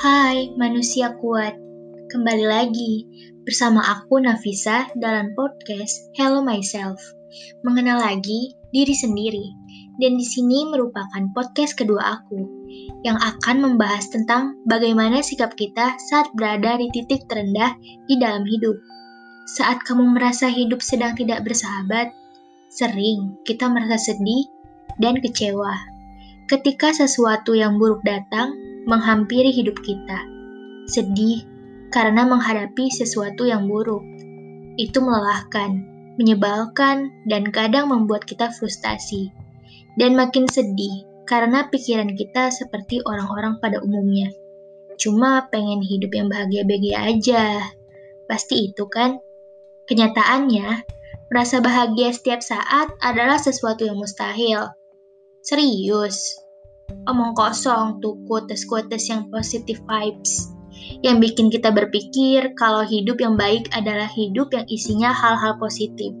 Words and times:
Hai 0.00 0.48
manusia 0.56 1.12
kuat, 1.20 1.60
kembali 2.08 2.48
lagi 2.48 3.04
bersama 3.44 3.84
aku 3.84 4.16
Nafisa 4.24 4.88
dalam 4.96 5.36
podcast 5.36 5.92
Hello 6.16 6.40
Myself. 6.40 6.96
Mengenal 7.68 8.00
lagi 8.00 8.56
diri 8.72 8.96
sendiri. 8.96 9.52
Dan 10.00 10.16
di 10.16 10.24
sini 10.24 10.64
merupakan 10.72 11.20
podcast 11.36 11.76
kedua 11.76 12.16
aku 12.16 12.40
yang 13.04 13.20
akan 13.20 13.60
membahas 13.60 14.08
tentang 14.08 14.56
bagaimana 14.64 15.20
sikap 15.20 15.52
kita 15.60 15.92
saat 16.08 16.32
berada 16.32 16.80
di 16.80 16.88
titik 16.96 17.28
terendah 17.28 17.76
di 18.08 18.16
dalam 18.16 18.48
hidup. 18.48 18.80
Saat 19.52 19.84
kamu 19.84 20.16
merasa 20.16 20.48
hidup 20.48 20.80
sedang 20.80 21.12
tidak 21.12 21.44
bersahabat, 21.44 22.08
sering 22.72 23.36
kita 23.44 23.68
merasa 23.68 24.00
sedih 24.00 24.48
dan 24.96 25.20
kecewa. 25.20 25.76
Ketika 26.48 26.88
sesuatu 26.96 27.52
yang 27.52 27.76
buruk 27.76 28.00
datang, 28.00 28.69
menghampiri 28.88 29.52
hidup 29.52 29.76
kita. 29.84 30.18
Sedih 30.88 31.44
karena 31.90 32.24
menghadapi 32.24 32.88
sesuatu 32.88 33.44
yang 33.44 33.66
buruk. 33.66 34.02
Itu 34.78 35.02
melelahkan, 35.02 35.82
menyebalkan, 36.16 37.10
dan 37.26 37.50
kadang 37.50 37.90
membuat 37.90 38.24
kita 38.24 38.48
frustasi. 38.54 39.28
Dan 39.98 40.14
makin 40.14 40.46
sedih 40.46 41.04
karena 41.26 41.66
pikiran 41.68 42.14
kita 42.14 42.48
seperti 42.54 43.02
orang-orang 43.04 43.58
pada 43.60 43.82
umumnya. 43.82 44.30
Cuma 44.96 45.46
pengen 45.50 45.82
hidup 45.82 46.14
yang 46.14 46.30
bahagia-bahagia 46.30 46.96
aja. 46.96 47.44
Pasti 48.30 48.70
itu 48.70 48.86
kan? 48.86 49.18
Kenyataannya, 49.90 50.86
merasa 51.30 51.58
bahagia 51.58 52.14
setiap 52.14 52.40
saat 52.40 52.94
adalah 53.02 53.38
sesuatu 53.38 53.82
yang 53.86 53.98
mustahil. 53.98 54.70
Serius, 55.42 56.36
omong 57.08 57.32
kosong 57.34 57.98
tuh 57.98 58.18
quotes-quotes 58.26 59.10
yang 59.10 59.26
positive 59.32 59.80
vibes 59.86 60.50
yang 61.00 61.22
bikin 61.22 61.48
kita 61.48 61.72
berpikir 61.72 62.52
kalau 62.56 62.84
hidup 62.84 63.20
yang 63.20 63.36
baik 63.36 63.70
adalah 63.72 64.08
hidup 64.10 64.52
yang 64.52 64.66
isinya 64.68 65.12
hal-hal 65.12 65.56
positif. 65.56 66.12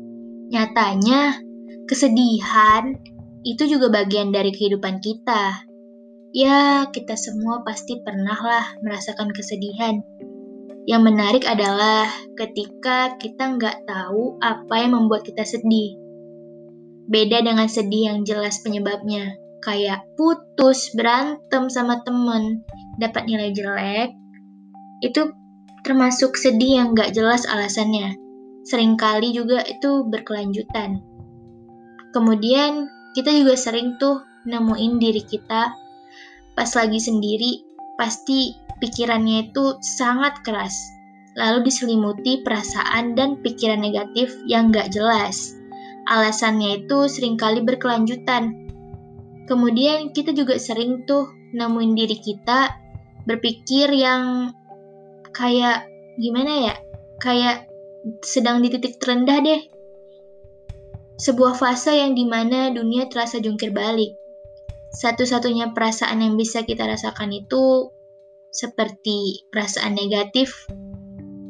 Nyatanya, 0.50 1.36
kesedihan 1.84 2.96
itu 3.44 3.66
juga 3.68 3.92
bagian 3.92 4.32
dari 4.32 4.52
kehidupan 4.52 5.00
kita. 5.00 5.64
Ya, 6.30 6.86
kita 6.94 7.18
semua 7.18 7.66
pasti 7.66 7.98
pernah 8.00 8.38
lah 8.38 8.66
merasakan 8.86 9.34
kesedihan. 9.34 9.98
Yang 10.88 11.02
menarik 11.02 11.44
adalah 11.44 12.08
ketika 12.38 13.14
kita 13.18 13.58
nggak 13.58 13.84
tahu 13.84 14.38
apa 14.40 14.74
yang 14.80 14.96
membuat 14.96 15.26
kita 15.26 15.42
sedih. 15.44 15.98
Beda 17.10 17.42
dengan 17.42 17.66
sedih 17.66 18.14
yang 18.14 18.22
jelas 18.22 18.62
penyebabnya 18.62 19.34
kayak 19.60 20.04
putus, 20.16 20.92
berantem 20.96 21.68
sama 21.68 22.00
temen, 22.04 22.64
dapat 23.00 23.28
nilai 23.28 23.52
jelek, 23.52 24.10
itu 25.00 25.32
termasuk 25.84 26.36
sedih 26.36 26.84
yang 26.84 26.88
gak 26.92 27.16
jelas 27.16 27.48
alasannya. 27.48 28.16
Seringkali 28.68 29.32
juga 29.32 29.64
itu 29.64 30.04
berkelanjutan. 30.08 31.00
Kemudian 32.12 32.88
kita 33.16 33.32
juga 33.32 33.56
sering 33.56 33.96
tuh 33.96 34.20
nemuin 34.44 35.00
diri 35.00 35.22
kita 35.24 35.72
pas 36.60 36.70
lagi 36.76 37.00
sendiri, 37.00 37.64
pasti 37.96 38.52
pikirannya 38.84 39.48
itu 39.48 39.80
sangat 39.80 40.44
keras. 40.44 40.76
Lalu 41.38 41.72
diselimuti 41.72 42.44
perasaan 42.44 43.16
dan 43.16 43.40
pikiran 43.40 43.80
negatif 43.80 44.34
yang 44.44 44.68
gak 44.68 44.92
jelas. 44.92 45.56
Alasannya 46.10 46.84
itu 46.84 47.06
sering 47.06 47.40
kali 47.40 47.64
berkelanjutan, 47.64 48.69
Kemudian 49.50 50.14
kita 50.14 50.30
juga 50.30 50.54
sering 50.62 51.02
tuh 51.10 51.26
nemuin 51.50 51.98
diri 51.98 52.14
kita 52.22 52.70
berpikir 53.26 53.90
yang 53.90 54.54
kayak 55.34 55.90
gimana 56.22 56.70
ya? 56.70 56.74
Kayak 57.18 57.66
sedang 58.22 58.62
di 58.62 58.70
titik 58.70 59.02
terendah 59.02 59.42
deh. 59.42 59.66
Sebuah 61.18 61.58
fase 61.58 61.98
yang 61.98 62.14
di 62.14 62.30
mana 62.30 62.70
dunia 62.70 63.10
terasa 63.10 63.42
jungkir 63.42 63.74
balik. 63.74 64.14
Satu-satunya 64.94 65.74
perasaan 65.74 66.22
yang 66.22 66.38
bisa 66.38 66.62
kita 66.62 66.86
rasakan 66.86 67.34
itu 67.34 67.90
seperti 68.54 69.46
perasaan 69.50 69.98
negatif, 69.98 70.54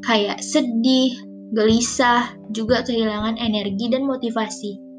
kayak 0.04 0.40
sedih, 0.40 1.12
gelisah, 1.52 2.32
juga 2.52 2.80
kehilangan 2.84 3.36
energi 3.36 3.92
dan 3.92 4.04
motivasi. 4.08 4.89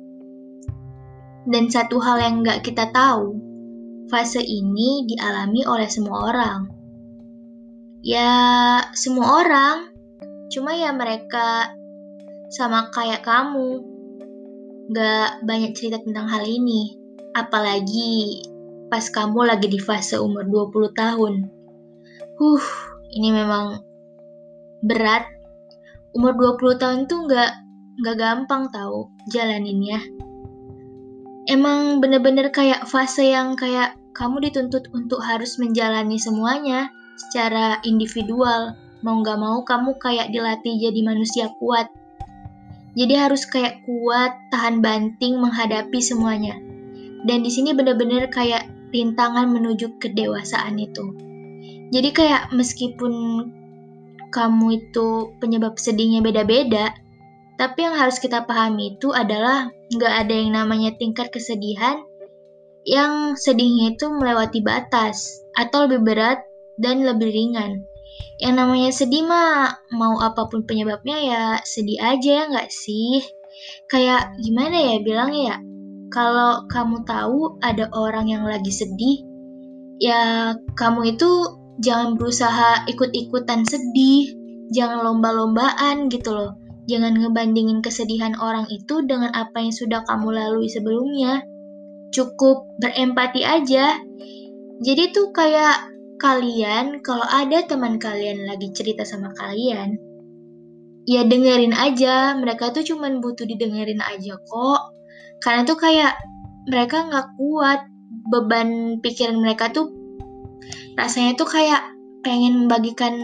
Dan 1.41 1.73
satu 1.73 1.97
hal 1.97 2.21
yang 2.21 2.35
nggak 2.45 2.61
kita 2.61 2.93
tahu, 2.93 3.33
fase 4.13 4.45
ini 4.45 5.09
dialami 5.09 5.65
oleh 5.65 5.89
semua 5.89 6.29
orang. 6.29 6.69
Ya, 8.05 8.29
semua 8.93 9.41
orang. 9.41 9.89
Cuma 10.53 10.77
ya 10.77 10.93
mereka 10.93 11.73
sama 12.53 12.93
kayak 12.93 13.25
kamu. 13.25 13.81
Gak 14.91 15.47
banyak 15.47 15.71
cerita 15.73 15.97
tentang 16.03 16.29
hal 16.29 16.45
ini. 16.45 16.93
Apalagi 17.33 18.43
pas 18.91 19.07
kamu 19.07 19.47
lagi 19.47 19.71
di 19.71 19.79
fase 19.79 20.19
umur 20.19 20.45
20 20.45 20.91
tahun. 20.93 21.33
Huh, 22.37 22.65
ini 23.15 23.33
memang 23.33 23.81
berat. 24.85 25.25
Umur 26.11 26.35
20 26.35 26.75
tahun 26.75 26.99
tuh 27.07 27.25
gak, 27.31 27.55
gak 28.03 28.17
gampang 28.19 28.67
tahu 28.69 29.07
jalaninnya 29.31 30.03
emang 31.49 32.03
bener-bener 32.03 32.51
kayak 32.53 32.85
fase 32.85 33.31
yang 33.33 33.57
kayak 33.57 33.97
kamu 34.11 34.51
dituntut 34.51 34.91
untuk 34.91 35.23
harus 35.23 35.55
menjalani 35.57 36.19
semuanya 36.19 36.91
secara 37.17 37.79
individual. 37.87 38.75
Mau 39.01 39.23
nggak 39.23 39.39
mau 39.39 39.65
kamu 39.65 39.97
kayak 39.97 40.29
dilatih 40.29 40.77
jadi 40.77 40.99
manusia 41.01 41.49
kuat. 41.57 41.89
Jadi 42.91 43.15
harus 43.15 43.47
kayak 43.47 43.81
kuat, 43.87 44.35
tahan 44.51 44.83
banting 44.83 45.39
menghadapi 45.39 46.03
semuanya. 46.03 46.59
Dan 47.23 47.41
di 47.41 47.49
sini 47.49 47.71
bener-bener 47.71 48.27
kayak 48.27 48.67
rintangan 48.91 49.47
menuju 49.47 49.95
kedewasaan 50.03 50.75
itu. 50.75 51.15
Jadi 51.95 52.09
kayak 52.11 52.51
meskipun 52.51 53.13
kamu 54.31 54.67
itu 54.79 55.31
penyebab 55.39 55.79
sedihnya 55.79 56.19
beda-beda, 56.19 56.91
tapi 57.61 57.85
yang 57.85 57.93
harus 57.93 58.17
kita 58.17 58.49
pahami 58.49 58.97
itu 58.97 59.13
adalah 59.13 59.69
nggak 59.93 60.13
ada 60.25 60.33
yang 60.33 60.57
namanya 60.57 60.97
tingkat 60.97 61.29
kesedihan 61.29 62.01
yang 62.89 63.37
sedihnya 63.37 63.93
itu 63.93 64.09
melewati 64.09 64.65
batas 64.65 65.45
atau 65.53 65.85
lebih 65.85 66.01
berat 66.01 66.41
dan 66.81 67.05
lebih 67.05 67.29
ringan. 67.29 67.85
Yang 68.41 68.53
namanya 68.57 68.89
sedih 68.89 69.29
mah 69.29 69.77
mau 69.93 70.17
apa 70.17 70.49
pun 70.49 70.65
penyebabnya 70.65 71.17
ya 71.21 71.43
sedih 71.61 72.01
aja 72.01 72.29
ya 72.41 72.43
nggak 72.49 72.73
sih? 72.73 73.21
Kayak 73.85 74.33
gimana 74.41 74.73
ya 74.73 74.95
bilangnya 75.05 75.41
ya? 75.53 75.57
Kalau 76.09 76.65
kamu 76.65 77.05
tahu 77.05 77.61
ada 77.61 77.85
orang 77.93 78.25
yang 78.25 78.43
lagi 78.43 78.73
sedih, 78.73 79.21
ya 80.01 80.51
kamu 80.73 81.13
itu 81.15 81.29
jangan 81.79 82.17
berusaha 82.17 82.89
ikut-ikutan 82.89 83.63
sedih, 83.69 84.33
jangan 84.73 85.05
lomba-lombaan 85.05 86.09
gitu 86.09 86.33
loh. 86.33 86.60
Jangan 86.89 87.13
ngebandingin 87.21 87.85
kesedihan 87.85 88.33
orang 88.41 88.65
itu 88.73 89.05
dengan 89.05 89.29
apa 89.37 89.61
yang 89.61 89.73
sudah 89.73 90.01
kamu 90.05 90.33
lalui 90.33 90.69
sebelumnya. 90.69 91.45
Cukup 92.11 92.65
berempati 92.81 93.45
aja. 93.45 94.01
Jadi 94.81 95.13
tuh 95.13 95.29
kayak 95.29 95.93
kalian, 96.17 97.05
kalau 97.05 97.25
ada 97.29 97.65
teman 97.69 98.01
kalian 98.01 98.49
lagi 98.49 98.73
cerita 98.73 99.05
sama 99.05 99.29
kalian, 99.37 99.97
ya 101.05 101.21
dengerin 101.21 101.73
aja. 101.77 102.33
Mereka 102.37 102.73
tuh 102.73 102.81
cuman 102.81 103.21
butuh 103.21 103.45
didengerin 103.45 104.01
aja 104.01 104.37
kok. 104.41 104.81
Karena 105.41 105.61
tuh 105.65 105.77
kayak 105.77 106.17
mereka 106.69 107.09
nggak 107.09 107.27
kuat 107.37 107.81
beban 108.29 109.01
pikiran 109.01 109.41
mereka 109.41 109.73
tuh 109.73 109.89
rasanya 110.93 111.33
tuh 111.39 111.49
kayak 111.49 111.81
pengen 112.21 112.65
membagikan 112.65 113.17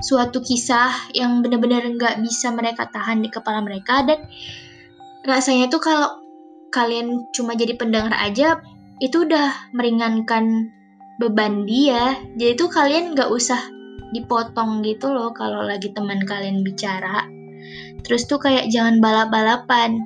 suatu 0.00 0.40
kisah 0.40 1.12
yang 1.12 1.44
benar-benar 1.44 1.84
nggak 1.84 2.24
bisa 2.24 2.48
mereka 2.52 2.88
tahan 2.88 3.20
di 3.20 3.28
kepala 3.28 3.60
mereka 3.60 4.04
dan 4.08 4.24
rasanya 5.28 5.68
tuh 5.68 5.80
kalau 5.80 6.08
kalian 6.72 7.28
cuma 7.36 7.52
jadi 7.52 7.76
pendengar 7.76 8.14
aja 8.16 8.58
itu 9.00 9.28
udah 9.28 9.72
meringankan 9.76 10.72
beban 11.20 11.68
dia. 11.68 12.16
Jadi 12.36 12.56
tuh 12.56 12.70
kalian 12.72 13.12
nggak 13.12 13.28
usah 13.28 13.60
dipotong 14.16 14.80
gitu 14.82 15.12
loh 15.12 15.30
kalau 15.36 15.64
lagi 15.64 15.92
teman 15.92 16.24
kalian 16.24 16.64
bicara. 16.64 17.28
Terus 18.00 18.24
tuh 18.24 18.40
kayak 18.40 18.72
jangan 18.72 18.98
balap-balapan 19.04 20.00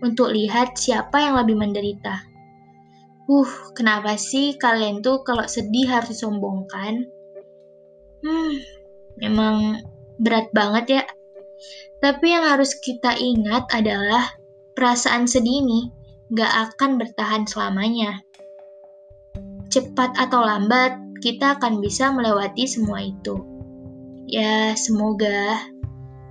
untuk 0.00 0.32
lihat 0.32 0.76
siapa 0.80 1.20
yang 1.20 1.36
lebih 1.36 1.56
menderita. 1.60 2.24
Uh 3.26 3.50
kenapa 3.74 4.14
sih 4.14 4.54
kalian 4.56 5.02
tuh 5.02 5.20
kalau 5.26 5.44
sedih 5.44 5.90
harus 5.90 6.14
disombongkan? 6.14 7.04
Hmm 8.24 8.75
memang 9.20 9.80
berat 10.20 10.48
banget 10.52 11.00
ya. 11.00 11.02
Tapi 12.00 12.36
yang 12.36 12.44
harus 12.44 12.76
kita 12.76 13.16
ingat 13.16 13.68
adalah 13.72 14.36
perasaan 14.76 15.24
sedih 15.24 15.64
ini 15.64 15.80
gak 16.36 16.76
akan 16.76 17.00
bertahan 17.00 17.48
selamanya. 17.48 18.20
Cepat 19.72 20.14
atau 20.20 20.44
lambat, 20.44 21.00
kita 21.24 21.56
akan 21.56 21.80
bisa 21.80 22.12
melewati 22.12 22.68
semua 22.68 23.00
itu. 23.02 23.40
Ya, 24.26 24.74
semoga 24.76 25.56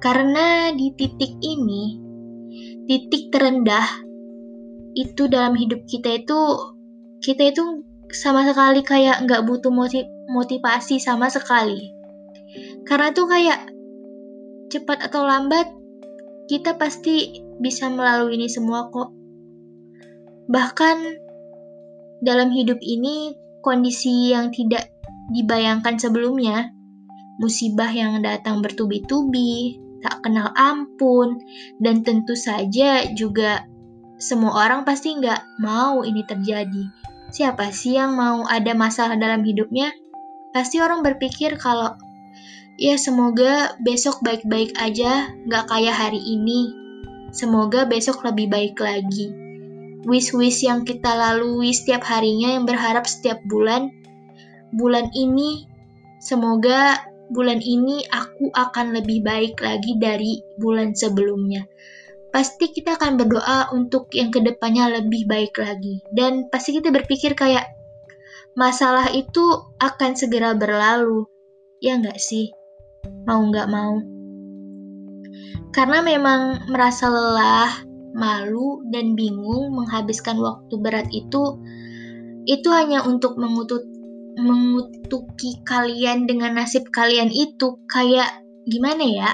karena 0.03 0.69
di 0.75 0.93
titik 0.93 1.33
ini, 1.41 1.97
titik 2.85 3.33
terendah 3.33 3.87
itu 4.93 5.25
dalam 5.25 5.57
hidup 5.57 5.81
kita 5.89 6.21
itu, 6.21 6.39
kita 7.23 7.49
itu 7.55 7.81
sama 8.13 8.45
sekali 8.45 8.85
kayak 8.85 9.25
nggak 9.25 9.43
butuh 9.47 9.73
motivasi 10.29 11.01
sama 11.01 11.31
sekali. 11.31 11.94
Karena 12.85 13.09
tuh 13.11 13.25
kayak 13.25 13.69
cepat 14.69 15.09
atau 15.09 15.25
lambat 15.25 15.69
kita 16.45 16.77
pasti 16.77 17.41
bisa 17.57 17.89
melalui 17.89 18.37
ini 18.37 18.47
semua 18.49 18.89
kok. 18.93 19.09
Bahkan 20.45 20.97
dalam 22.21 22.53
hidup 22.53 22.77
ini 22.85 23.33
kondisi 23.65 24.29
yang 24.29 24.53
tidak 24.53 24.93
dibayangkan 25.33 25.97
sebelumnya, 25.97 26.69
musibah 27.41 27.89
yang 27.89 28.21
datang 28.21 28.61
bertubi-tubi, 28.61 29.81
tak 30.05 30.21
kenal 30.21 30.53
ampun, 30.53 31.41
dan 31.81 32.05
tentu 32.05 32.37
saja 32.37 33.09
juga 33.17 33.65
semua 34.21 34.53
orang 34.69 34.85
pasti 34.85 35.17
nggak 35.17 35.59
mau 35.65 36.05
ini 36.05 36.21
terjadi. 36.23 36.85
Siapa 37.33 37.73
sih 37.73 37.97
yang 37.97 38.13
mau 38.15 38.45
ada 38.45 38.71
masalah 38.77 39.17
dalam 39.17 39.41
hidupnya? 39.41 39.89
Pasti 40.53 40.79
orang 40.79 41.03
berpikir 41.03 41.57
kalau 41.59 41.97
ya 42.75 42.95
semoga 42.99 43.75
besok 43.83 44.19
baik-baik 44.23 44.75
aja, 44.79 45.31
nggak 45.47 45.65
kayak 45.71 45.95
hari 45.95 46.19
ini. 46.19 46.71
Semoga 47.35 47.83
besok 47.83 48.23
lebih 48.23 48.47
baik 48.47 48.79
lagi. 48.79 49.31
Wish-wish 50.05 50.63
yang 50.63 50.85
kita 50.85 51.11
lalui 51.11 51.73
setiap 51.73 52.05
harinya 52.05 52.55
yang 52.55 52.63
berharap 52.63 53.09
setiap 53.09 53.41
bulan, 53.49 53.89
bulan 54.71 55.09
ini 55.17 55.65
semoga 56.21 57.01
bulan 57.33 57.57
ini 57.57 58.05
aku 58.13 58.53
akan 58.53 58.93
lebih 58.93 59.25
baik 59.25 59.57
lagi 59.59 59.97
dari 59.97 60.39
bulan 60.61 60.93
sebelumnya. 60.93 61.65
Pasti 62.29 62.69
kita 62.69 62.99
akan 62.99 63.15
berdoa 63.15 63.71
untuk 63.71 64.11
yang 64.11 64.29
ke 64.29 64.43
depannya 64.43 64.99
lebih 65.01 65.23
baik 65.25 65.55
lagi. 65.55 66.03
Dan 66.11 66.51
pasti 66.51 66.75
kita 66.75 66.91
berpikir 66.91 67.31
kayak, 67.31 67.63
masalah 68.59 69.07
itu 69.15 69.41
akan 69.79 70.19
segera 70.19 70.51
berlalu. 70.51 71.23
Ya 71.79 71.95
nggak 71.95 72.19
sih? 72.19 72.51
Mau 73.25 73.41
nggak 73.49 73.69
mau. 73.69 74.01
Karena 75.73 75.99
memang 75.99 76.71
merasa 76.71 77.11
lelah, 77.11 77.83
malu, 78.15 78.85
dan 78.93 79.17
bingung 79.17 79.75
menghabiskan 79.75 80.39
waktu 80.39 80.73
berat 80.79 81.09
itu, 81.11 81.59
itu 82.47 82.69
hanya 82.71 83.03
untuk 83.03 83.35
mengutut 83.35 83.83
mengutuki 84.35 85.63
kalian 85.63 86.27
dengan 86.27 86.59
nasib 86.59 86.87
kalian 86.91 87.31
itu 87.31 87.79
kayak 87.91 88.43
gimana 88.67 89.03
ya? 89.03 89.31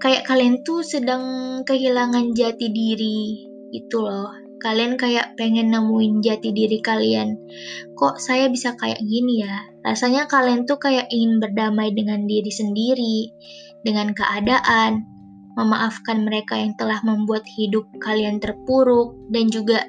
Kayak 0.00 0.28
kalian 0.28 0.60
tuh 0.64 0.84
sedang 0.84 1.24
kehilangan 1.64 2.36
jati 2.36 2.68
diri 2.68 3.48
itu 3.72 3.96
loh. 4.00 4.45
Kalian 4.56 4.96
kayak 4.96 5.36
pengen 5.36 5.68
nemuin 5.68 6.24
jati 6.24 6.50
diri 6.50 6.80
kalian. 6.80 7.36
Kok 7.92 8.16
saya 8.16 8.48
bisa 8.48 8.72
kayak 8.76 9.00
gini 9.04 9.44
ya? 9.44 9.56
Rasanya 9.84 10.24
kalian 10.26 10.64
tuh 10.64 10.80
kayak 10.80 11.12
ingin 11.12 11.38
berdamai 11.38 11.92
dengan 11.92 12.24
diri 12.24 12.48
sendiri, 12.48 13.30
dengan 13.84 14.16
keadaan, 14.16 15.04
memaafkan 15.56 16.24
mereka 16.24 16.56
yang 16.56 16.76
telah 16.76 17.00
membuat 17.04 17.44
hidup 17.48 17.88
kalian 18.00 18.40
terpuruk, 18.40 19.16
dan 19.32 19.48
juga 19.48 19.84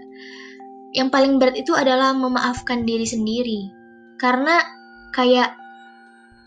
yang 0.96 1.12
paling 1.12 1.40
berat 1.40 1.60
itu 1.60 1.76
adalah 1.76 2.16
memaafkan 2.16 2.88
diri 2.88 3.04
sendiri. 3.04 3.72
Karena 4.20 4.64
kayak 5.12 5.54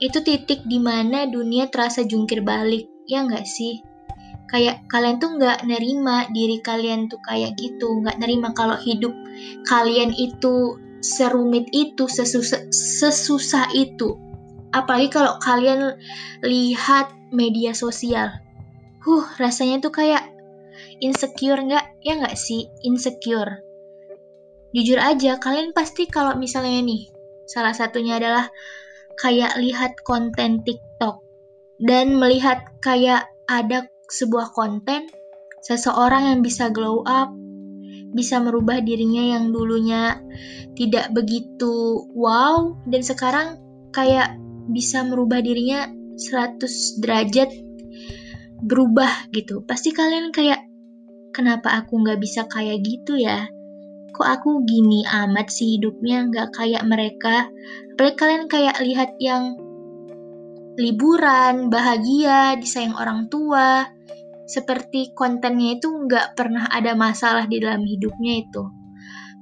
itu 0.01 0.25
titik 0.25 0.65
di 0.65 0.81
mana 0.81 1.29
dunia 1.29 1.69
terasa 1.69 2.05
jungkir 2.09 2.41
balik, 2.41 2.89
ya 3.05 3.25
nggak 3.25 3.45
sih? 3.45 3.85
Kayak 4.50 4.82
kalian 4.91 5.23
tuh 5.23 5.38
nggak 5.38 5.62
nerima 5.64 6.26
diri 6.35 6.58
kalian 6.58 7.06
tuh 7.06 7.23
kayak 7.23 7.55
gitu, 7.55 8.02
nggak 8.02 8.19
nerima 8.19 8.50
kalau 8.52 8.75
hidup 8.82 9.14
kalian 9.70 10.11
itu 10.11 10.75
serumit 11.00 11.70
itu, 11.70 12.11
sesusah, 12.11 12.67
sesusah 12.75 13.70
itu. 13.73 14.19
Apalagi 14.75 15.08
kalau 15.11 15.38
kalian 15.41 15.94
lihat 16.43 17.14
media 17.31 17.70
sosial. 17.73 18.35
Huh, 19.06 19.25
rasanya 19.38 19.87
tuh 19.87 19.94
kayak 19.94 20.26
insecure 20.99 21.62
nggak? 21.62 22.02
Ya 22.02 22.19
nggak 22.19 22.37
sih? 22.37 22.67
Insecure. 22.82 23.62
Jujur 24.75 24.99
aja, 25.02 25.38
kalian 25.38 25.75
pasti 25.75 26.06
kalau 26.06 26.38
misalnya 26.38 26.79
nih, 26.85 27.11
Salah 27.50 27.75
satunya 27.75 28.23
adalah 28.23 28.47
kayak 29.19 29.58
lihat 29.58 29.99
konten 30.06 30.62
TikTok 30.62 31.19
dan 31.82 32.14
melihat 32.14 32.62
kayak 32.79 33.26
ada 33.50 33.91
sebuah 34.11 34.53
konten 34.53 35.07
seseorang 35.62 36.35
yang 36.35 36.41
bisa 36.43 36.69
glow 36.69 37.07
up, 37.07 37.31
bisa 38.12 38.43
merubah 38.43 38.83
dirinya 38.83 39.39
yang 39.39 39.55
dulunya 39.55 40.19
tidak 40.75 41.15
begitu 41.15 42.05
wow 42.12 42.75
dan 42.91 43.03
sekarang 43.07 43.49
kayak 43.95 44.35
bisa 44.71 45.07
merubah 45.07 45.39
dirinya 45.41 45.89
100 46.19 47.01
derajat 47.01 47.51
berubah 48.67 49.31
gitu. 49.33 49.62
Pasti 49.65 49.95
kalian 49.95 50.35
kayak 50.35 50.61
kenapa 51.33 51.81
aku 51.81 52.03
nggak 52.03 52.21
bisa 52.21 52.45
kayak 52.51 52.83
gitu 52.85 53.17
ya? 53.17 53.49
kok 54.21 54.27
aku 54.27 54.69
gini 54.69 55.01
amat 55.07 55.49
sih 55.49 55.81
hidupnya 55.81 56.29
nggak 56.29 56.53
kayak 56.53 56.85
mereka 56.85 57.49
apalagi 57.97 58.17
kalian 58.21 58.45
kayak 58.53 58.77
lihat 58.85 59.11
yang 59.17 59.57
liburan 60.77 61.73
bahagia 61.73 62.53
disayang 62.61 62.93
orang 63.01 63.33
tua 63.33 63.89
seperti 64.50 65.14
kontennya 65.14 65.79
itu 65.79 65.87
nggak 65.87 66.35
pernah 66.35 66.67
ada 66.75 66.99
masalah 66.99 67.47
di 67.47 67.62
dalam 67.62 67.87
hidupnya 67.87 68.43
itu. 68.43 68.67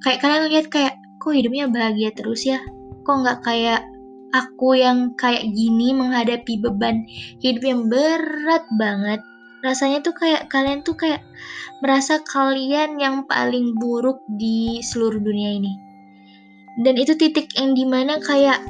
Kayak 0.05 0.21
kalian 0.21 0.45
lihat 0.53 0.67
kayak 0.69 0.95
kok 1.17 1.33
hidupnya 1.33 1.65
bahagia 1.73 2.13
terus 2.13 2.45
ya? 2.45 2.61
Kok 3.09 3.17
nggak 3.25 3.41
kayak 3.41 3.81
aku 4.37 4.77
yang 4.77 5.17
kayak 5.17 5.49
gini 5.57 5.97
menghadapi 5.97 6.61
beban 6.61 7.09
hidup 7.41 7.65
yang 7.65 7.81
berat 7.89 8.69
banget? 8.77 9.25
Rasanya 9.65 10.05
tuh 10.05 10.15
kayak 10.15 10.53
kalian 10.53 10.85
tuh 10.85 10.95
kayak 10.95 11.25
merasa 11.81 12.21
kalian 12.23 13.01
yang 13.01 13.25
paling 13.25 13.75
buruk 13.81 14.21
di 14.37 14.85
seluruh 14.85 15.19
dunia 15.19 15.57
ini. 15.57 15.73
Dan 16.79 16.95
itu 16.95 17.19
titik 17.19 17.51
yang 17.59 17.75
di 17.75 17.83
mana 17.83 18.23
kayak 18.23 18.63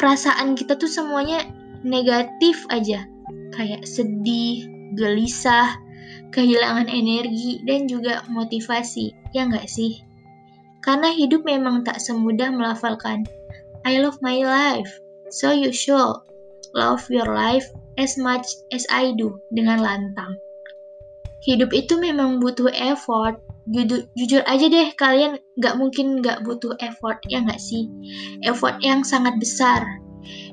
perasaan 0.00 0.56
kita 0.56 0.78
tuh 0.78 0.88
semuanya 0.88 1.44
negatif 1.84 2.64
aja. 2.72 3.04
Kayak 3.52 3.84
sedih 3.84 4.75
gelisah 4.94 5.74
kehilangan 6.30 6.86
energi 6.86 7.64
dan 7.66 7.90
juga 7.90 8.22
motivasi 8.30 9.10
ya 9.34 9.50
nggak 9.50 9.66
sih 9.66 9.98
karena 10.86 11.10
hidup 11.10 11.42
memang 11.42 11.82
tak 11.82 11.98
semudah 11.98 12.54
melafalkan 12.54 13.26
I 13.82 13.98
love 13.98 14.22
my 14.22 14.46
life 14.46 14.90
so 15.34 15.50
you 15.50 15.74
should 15.74 16.22
love 16.76 17.02
your 17.10 17.26
life 17.26 17.66
as 17.96 18.16
much 18.20 18.46
as 18.70 18.84
I 18.92 19.16
do 19.16 19.40
dengan 19.52 19.80
lantang. 19.80 20.36
Hidup 21.44 21.72
itu 21.72 21.96
memang 21.96 22.38
butuh 22.38 22.68
effort. 22.76 23.40
Jujur, 23.66 24.06
jujur 24.14 24.46
aja 24.46 24.70
deh, 24.70 24.94
kalian 24.94 25.42
gak 25.58 25.74
mungkin 25.74 26.22
gak 26.22 26.46
butuh 26.46 26.78
effort, 26.78 27.18
ya 27.26 27.42
gak 27.42 27.58
sih? 27.58 27.90
Effort 28.46 28.78
yang 28.78 29.02
sangat 29.02 29.34
besar. 29.42 29.82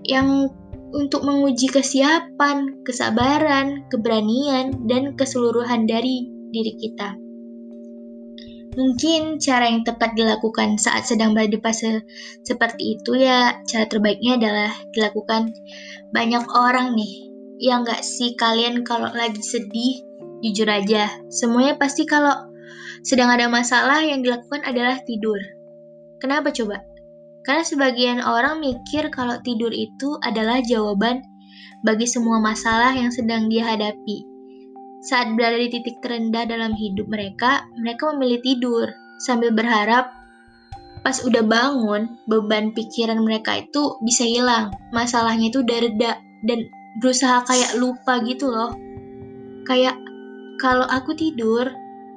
Yang 0.01 0.49
untuk 0.93 1.25
menguji 1.25 1.73
kesiapan, 1.73 2.85
kesabaran, 2.85 3.89
keberanian, 3.89 4.85
dan 4.85 5.17
keseluruhan 5.17 5.89
dari 5.89 6.29
diri 6.53 6.73
kita. 6.77 7.17
Mungkin 8.73 9.37
cara 9.37 9.69
yang 9.69 9.85
tepat 9.85 10.17
dilakukan 10.17 10.81
saat 10.81 11.05
sedang 11.05 11.37
berada 11.37 11.53
di 11.53 11.61
fase 11.61 12.01
seperti 12.41 12.97
itu 12.97 13.21
ya, 13.21 13.61
cara 13.69 13.85
terbaiknya 13.85 14.41
adalah 14.41 14.71
dilakukan. 14.93 15.53
Banyak 16.09 16.45
orang 16.53 16.97
nih 16.97 17.13
ya 17.61 17.81
nggak 17.85 18.01
sih 18.01 18.33
kalian 18.33 18.81
kalau 18.81 19.13
lagi 19.13 19.41
sedih 19.45 20.01
jujur 20.41 20.65
aja. 20.65 21.09
Semuanya 21.29 21.77
pasti 21.77 22.09
kalau 22.09 22.49
sedang 23.05 23.29
ada 23.29 23.45
masalah 23.45 24.01
yang 24.01 24.25
dilakukan 24.25 24.65
adalah 24.65 24.97
tidur. 25.05 25.37
Kenapa 26.17 26.49
coba 26.49 26.81
karena 27.43 27.63
sebagian 27.63 28.19
orang 28.23 28.63
mikir 28.63 29.11
kalau 29.11 29.39
tidur 29.43 29.69
itu 29.75 30.15
adalah 30.23 30.63
jawaban 30.63 31.23
bagi 31.83 32.07
semua 32.07 32.39
masalah 32.39 32.95
yang 32.95 33.11
sedang 33.11 33.51
dia 33.51 33.67
hadapi. 33.67 34.23
Saat 35.03 35.35
berada 35.35 35.59
di 35.59 35.67
titik 35.67 35.99
terendah 35.99 36.47
dalam 36.47 36.71
hidup 36.71 37.11
mereka 37.11 37.67
mereka 37.75 38.15
memilih 38.15 38.39
tidur 38.39 38.87
sambil 39.19 39.51
berharap 39.51 40.15
pas 41.03 41.19
udah 41.19 41.43
bangun 41.43 42.15
beban 42.31 42.71
pikiran 42.71 43.19
mereka 43.19 43.59
itu 43.67 43.99
bisa 44.07 44.23
hilang. 44.23 44.71
Masalahnya 44.95 45.51
itu 45.51 45.59
udah 45.59 45.77
reda 45.83 46.11
dan 46.47 46.63
berusaha 47.03 47.43
kayak 47.43 47.75
lupa 47.75 48.23
gitu 48.23 48.47
loh. 48.47 48.71
Kayak 49.67 49.99
kalau 50.63 50.87
aku 50.87 51.11
tidur 51.19 51.67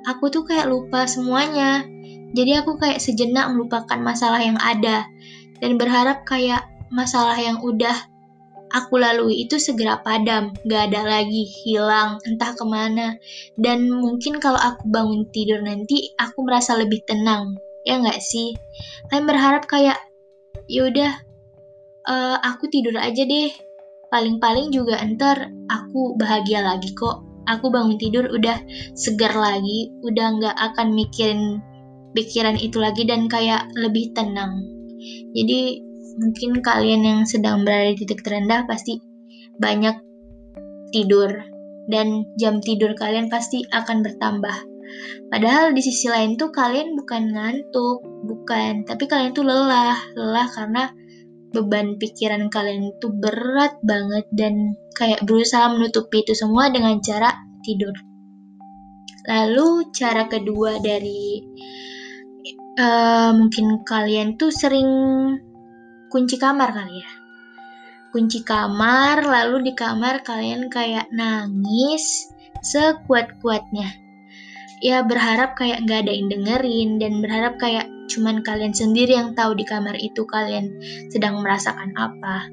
aku 0.07 0.31
tuh 0.31 0.47
kayak 0.47 0.71
lupa 0.71 1.11
semuanya. 1.11 1.83
Jadi 2.31 2.63
aku 2.63 2.79
kayak 2.79 3.03
sejenak 3.03 3.51
melupakan 3.51 3.99
masalah 3.99 4.39
yang 4.39 4.59
ada 4.63 5.11
dan 5.63 5.81
berharap 5.81 6.23
kayak 6.29 6.65
masalah 6.93 7.37
yang 7.37 7.59
udah 7.61 7.95
aku 8.75 8.99
lalui 8.99 9.47
itu 9.47 9.57
segera 9.57 10.03
padam, 10.03 10.53
gak 10.67 10.93
ada 10.93 11.07
lagi, 11.07 11.47
hilang, 11.65 12.19
entah 12.27 12.53
ke 12.53 12.65
mana. 12.67 13.15
Dan 13.57 13.89
mungkin 13.89 14.43
kalau 14.43 14.59
aku 14.59 14.91
bangun 14.91 15.25
tidur 15.31 15.63
nanti, 15.63 16.13
aku 16.19 16.43
merasa 16.43 16.75
lebih 16.75 17.01
tenang, 17.07 17.57
ya 17.87 18.03
nggak 18.03 18.19
sih? 18.19 18.59
Kalian 19.09 19.27
berharap 19.31 19.65
kayak, 19.71 19.97
yaudah, 20.67 21.15
uh, 22.11 22.37
aku 22.43 22.67
tidur 22.69 22.99
aja 22.99 23.23
deh, 23.23 23.55
paling-paling 24.11 24.75
juga 24.75 24.99
ntar 25.15 25.51
aku 25.71 26.15
bahagia 26.19 26.63
lagi 26.63 26.95
kok 26.95 27.27
aku 27.47 27.71
bangun 27.71 27.97
tidur 27.97 28.27
udah 28.29 28.59
segar 28.99 29.33
lagi, 29.33 29.95
udah 30.03 30.27
nggak 30.39 30.57
akan 30.59 30.93
mikirin 30.93 31.63
pikiran 32.13 32.59
itu 32.59 32.83
lagi 32.83 33.07
dan 33.07 33.31
kayak 33.31 33.71
lebih 33.79 34.11
tenang. 34.13 34.76
Jadi 35.35 35.81
mungkin 36.17 36.65
kalian 36.65 37.03
yang 37.05 37.21
sedang 37.29 37.63
berada 37.63 37.93
di 37.93 38.05
titik 38.05 38.25
terendah 38.25 38.65
pasti 38.65 38.99
banyak 39.61 39.97
tidur 40.91 41.29
dan 41.87 42.27
jam 42.41 42.59
tidur 42.65 42.97
kalian 42.97 43.29
pasti 43.29 43.63
akan 43.71 44.03
bertambah. 44.03 44.57
Padahal 45.29 45.75
di 45.75 45.83
sisi 45.83 46.07
lain 46.07 46.39
tuh 46.39 46.55
kalian 46.55 46.95
bukan 46.95 47.35
ngantuk, 47.35 47.99
bukan, 48.27 48.87
tapi 48.87 49.05
kalian 49.11 49.35
tuh 49.35 49.43
lelah, 49.43 49.99
lelah 50.15 50.47
karena 50.55 50.89
beban 51.51 51.97
pikiran 51.99 52.47
kalian 52.53 52.95
itu 52.95 53.09
berat 53.17 53.81
banget 53.83 54.27
dan 54.35 54.77
kayak 54.95 55.25
berusaha 55.27 55.73
menutupi 55.73 56.23
itu 56.23 56.37
semua 56.37 56.71
dengan 56.71 57.01
cara 57.03 57.35
tidur. 57.67 57.95
Lalu 59.27 59.91
cara 59.91 60.31
kedua 60.31 60.79
dari 60.79 61.43
uh, 62.77 63.31
mungkin 63.33 63.83
kalian 63.83 64.37
tuh 64.37 64.53
sering 64.53 64.89
kunci 66.13 66.37
kamar 66.37 66.73
kali 66.73 67.03
ya. 67.03 67.13
Kunci 68.15 68.41
kamar, 68.41 69.27
lalu 69.27 69.69
di 69.69 69.73
kamar 69.77 70.25
kalian 70.25 70.73
kayak 70.73 71.11
nangis 71.13 72.33
sekuat-kuatnya. 72.65 73.93
Ya 74.81 75.05
berharap 75.05 75.57
kayak 75.57 75.89
gak 75.89 76.05
ada 76.09 76.13
yang 76.13 76.29
dengerin 76.33 76.91
dan 77.01 77.21
berharap 77.25 77.57
kayak 77.61 77.89
cuman 78.13 78.41
kalian 78.45 78.73
sendiri 78.73 79.17
yang 79.17 79.33
tahu 79.37 79.57
di 79.57 79.65
kamar 79.65 79.97
itu 80.01 80.25
kalian 80.29 80.73
sedang 81.13 81.41
merasakan 81.45 81.93
apa. 81.97 82.49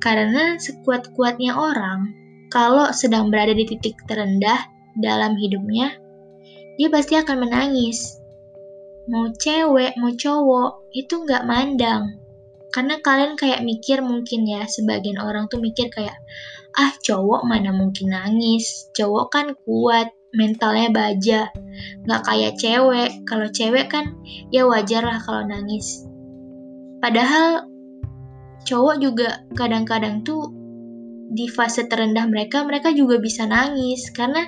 Karena 0.00 0.60
sekuat-kuatnya 0.60 1.56
orang, 1.56 2.12
kalau 2.52 2.92
sedang 2.92 3.32
berada 3.32 3.56
di 3.56 3.64
titik 3.64 3.96
terendah 4.04 4.68
dalam 5.00 5.36
hidupnya, 5.36 5.96
dia 6.76 6.88
pasti 6.92 7.16
akan 7.16 7.48
menangis. 7.48 8.20
Mau 9.06 9.30
cewek, 9.30 9.94
mau 9.98 10.10
cowok, 10.10 10.90
itu 10.90 11.14
nggak 11.22 11.46
mandang. 11.46 12.18
Karena 12.74 12.98
kalian 12.98 13.38
kayak 13.38 13.62
mikir 13.62 14.02
mungkin 14.02 14.44
ya, 14.44 14.66
sebagian 14.66 15.22
orang 15.22 15.46
tuh 15.46 15.62
mikir 15.62 15.86
kayak, 15.94 16.18
ah 16.74 16.92
cowok 17.00 17.46
mana 17.46 17.70
mungkin 17.70 18.12
nangis, 18.12 18.90
cowok 18.92 19.26
kan 19.30 19.46
kuat, 19.62 20.10
mentalnya 20.36 20.90
baja, 20.92 21.40
nggak 22.04 22.22
kayak 22.26 22.52
cewek. 22.58 23.10
Kalau 23.24 23.48
cewek 23.48 23.86
kan 23.88 24.12
ya 24.50 24.68
wajar 24.68 25.06
lah 25.06 25.22
kalau 25.22 25.46
nangis. 25.46 26.04
Padahal 27.00 27.64
cowok 28.66 28.96
juga 28.98 29.46
kadang-kadang 29.54 30.26
tuh 30.26 30.50
di 31.32 31.46
fase 31.50 31.86
terendah 31.86 32.26
mereka, 32.26 32.62
mereka 32.62 32.90
juga 32.94 33.18
bisa 33.18 33.46
nangis 33.46 34.10
karena 34.14 34.46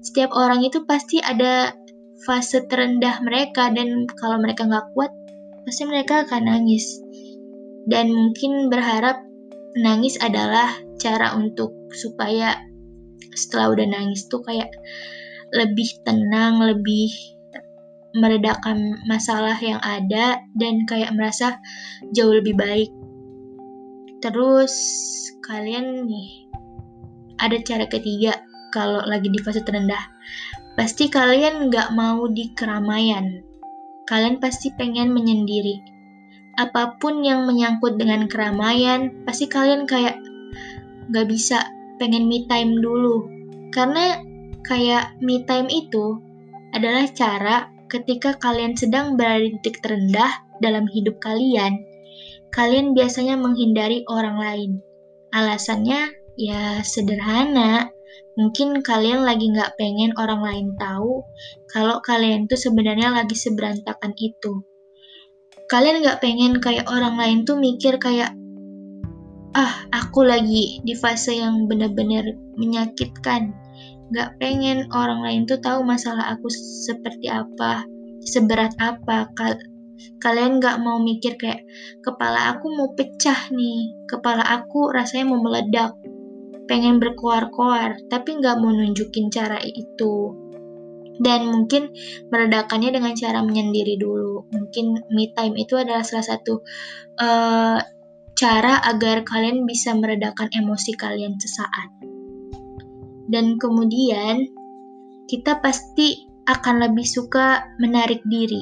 setiap 0.00 0.32
orang 0.32 0.64
itu 0.64 0.84
pasti 0.84 1.20
ada 1.20 1.72
fase 2.22 2.62
terendah 2.70 3.18
mereka 3.26 3.74
dan 3.74 4.06
kalau 4.20 4.38
mereka 4.38 4.64
nggak 4.68 4.86
kuat, 4.94 5.10
pasti 5.66 5.82
mereka 5.88 6.22
akan 6.28 6.46
nangis. 6.46 7.02
Dan 7.90 8.12
mungkin 8.14 8.70
berharap 8.70 9.20
nangis 9.74 10.14
adalah 10.22 10.70
cara 11.02 11.34
untuk 11.34 11.74
supaya 11.92 12.56
setelah 13.34 13.74
udah 13.74 13.86
nangis 13.90 14.30
tuh 14.30 14.40
kayak 14.46 14.70
lebih 15.52 15.88
tenang, 16.06 16.62
lebih 16.62 17.10
meredakan 18.14 19.02
masalah 19.10 19.58
yang 19.58 19.82
ada 19.82 20.38
dan 20.54 20.86
kayak 20.86 21.10
merasa 21.12 21.58
jauh 22.14 22.30
lebih 22.30 22.54
baik. 22.54 22.90
Terus 24.22 24.72
kalian 25.44 26.06
nih 26.06 26.30
ada 27.42 27.58
cara 27.66 27.84
ketiga 27.90 28.38
kalau 28.70 29.02
lagi 29.04 29.28
di 29.28 29.38
fase 29.42 29.60
terendah. 29.66 30.00
Pasti 30.74 31.06
kalian 31.06 31.70
nggak 31.70 31.94
mau 31.94 32.26
di 32.26 32.50
keramaian. 32.50 33.46
Kalian 34.10 34.42
pasti 34.42 34.74
pengen 34.74 35.14
menyendiri. 35.14 35.78
Apa 36.58 36.98
pun 36.98 37.22
yang 37.22 37.46
menyangkut 37.46 37.94
dengan 37.94 38.26
keramaian, 38.26 39.22
pasti 39.22 39.46
kalian 39.46 39.86
kayak 39.86 40.18
nggak 41.14 41.26
bisa 41.30 41.62
pengen 42.02 42.26
me 42.26 42.42
time 42.50 42.74
dulu. 42.82 43.30
Karena 43.70 44.18
kayak 44.66 45.14
me 45.22 45.46
time 45.46 45.70
itu 45.70 46.18
adalah 46.74 47.06
cara 47.14 47.70
ketika 47.86 48.34
kalian 48.42 48.74
sedang 48.74 49.14
berada 49.14 49.46
di 49.46 49.54
titik 49.62 49.78
terendah 49.78 50.42
dalam 50.58 50.90
hidup 50.90 51.22
kalian, 51.22 51.78
kalian 52.50 52.98
biasanya 52.98 53.38
menghindari 53.38 54.02
orang 54.10 54.42
lain. 54.42 54.70
Alasannya 55.30 56.10
ya 56.34 56.82
sederhana, 56.82 57.93
mungkin 58.34 58.82
kalian 58.82 59.22
lagi 59.22 59.50
nggak 59.50 59.78
pengen 59.78 60.10
orang 60.18 60.42
lain 60.42 60.68
tahu 60.74 61.22
kalau 61.70 62.02
kalian 62.02 62.50
tuh 62.50 62.58
sebenarnya 62.58 63.14
lagi 63.14 63.36
seberantakan 63.38 64.12
itu. 64.18 64.62
Kalian 65.70 66.04
nggak 66.04 66.20
pengen 66.20 66.60
kayak 66.60 66.86
orang 66.90 67.16
lain 67.16 67.38
tuh 67.48 67.56
mikir 67.56 67.96
kayak, 67.96 68.34
ah 69.56 69.74
aku 69.94 70.26
lagi 70.26 70.82
di 70.84 70.92
fase 70.92 71.40
yang 71.40 71.64
benar-benar 71.70 72.26
menyakitkan 72.58 73.54
Gak 74.12 74.36
pengen 74.36 74.84
orang 74.92 75.24
lain 75.24 75.42
tuh 75.48 75.56
tahu 75.64 75.80
masalah 75.80 76.36
aku 76.36 76.52
seperti 76.86 77.32
apa, 77.32 77.88
seberat 78.20 78.76
apa. 78.76 79.32
Kal 79.32 79.56
kalian 80.20 80.60
gak 80.60 80.78
mau 80.84 81.00
mikir 81.00 81.40
kayak 81.40 81.64
kepala 82.04 82.52
aku 82.52 82.68
mau 82.68 82.92
pecah 82.92 83.48
nih, 83.48 83.96
kepala 84.04 84.44
aku 84.44 84.92
rasanya 84.92 85.32
mau 85.32 85.40
meledak, 85.40 85.96
pengen 86.66 87.00
berkoar-koar, 87.02 88.00
tapi 88.08 88.40
gak 88.40 88.60
mau 88.60 88.72
nunjukin 88.72 89.28
cara 89.28 89.60
itu. 89.62 90.32
Dan 91.14 91.46
mungkin 91.46 91.94
meredakannya 92.34 92.90
dengan 92.90 93.14
cara 93.14 93.38
menyendiri 93.46 93.94
dulu. 94.00 94.50
Mungkin 94.50 95.14
me 95.14 95.30
time 95.30 95.54
itu 95.54 95.78
adalah 95.78 96.02
salah 96.02 96.26
satu 96.26 96.58
uh, 97.22 97.78
cara 98.34 98.82
agar 98.82 99.22
kalian 99.22 99.62
bisa 99.62 99.94
meredakan 99.94 100.50
emosi 100.50 100.98
kalian 100.98 101.38
sesaat 101.38 102.14
dan 103.28 103.56
kemudian 103.56 104.48
kita 105.30 105.58
pasti 105.64 106.28
akan 106.44 106.90
lebih 106.90 107.06
suka 107.08 107.64
menarik 107.80 108.20
diri 108.28 108.60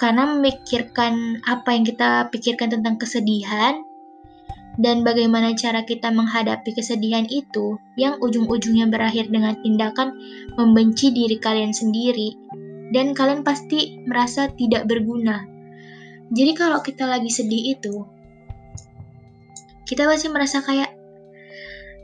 karena 0.00 0.32
memikirkan 0.32 1.44
apa 1.44 1.76
yang 1.76 1.84
kita 1.84 2.32
pikirkan 2.32 2.72
tentang 2.72 2.96
kesedihan 2.96 3.84
dan 4.80 5.04
bagaimana 5.04 5.52
cara 5.52 5.84
kita 5.84 6.08
menghadapi 6.08 6.72
kesedihan 6.72 7.28
itu 7.28 7.76
yang 8.00 8.16
ujung-ujungnya 8.24 8.88
berakhir 8.88 9.28
dengan 9.28 9.60
tindakan 9.60 10.16
membenci 10.56 11.12
diri 11.12 11.36
kalian 11.36 11.76
sendiri 11.76 12.32
dan 12.90 13.12
kalian 13.12 13.44
pasti 13.44 14.00
merasa 14.08 14.48
tidak 14.56 14.88
berguna. 14.88 15.44
Jadi 16.32 16.52
kalau 16.56 16.80
kita 16.80 17.04
lagi 17.04 17.28
sedih 17.28 17.76
itu, 17.76 18.08
kita 19.84 20.08
pasti 20.08 20.32
merasa 20.32 20.64
kayak 20.64 20.96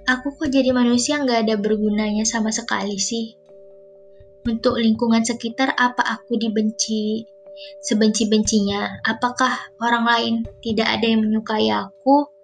Aku 0.07 0.39
kok 0.39 0.55
jadi 0.55 0.71
manusia 0.71 1.19
nggak 1.19 1.51
ada 1.51 1.55
bergunanya 1.59 2.23
sama 2.23 2.55
sekali 2.55 2.95
sih. 2.95 3.35
Untuk 4.47 4.79
lingkungan 4.79 5.27
sekitar, 5.27 5.75
apa 5.75 5.99
aku 5.99 6.39
dibenci 6.39 7.27
sebenci-bencinya? 7.83 9.03
Apakah 9.03 9.51
orang 9.83 10.05
lain 10.07 10.35
tidak 10.63 10.87
ada 10.87 11.11
yang 11.11 11.27
menyukai 11.27 11.75
aku? 11.75 12.36